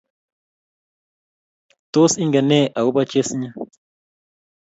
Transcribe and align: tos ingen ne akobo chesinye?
tos 1.91 2.11
ingen 2.23 2.45
ne 2.49 2.59
akobo 2.77 3.01
chesinye? 3.11 3.49